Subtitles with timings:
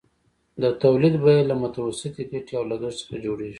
[0.61, 3.49] د تولید بیه له متوسطې ګټې او لګښت څخه جوړېږي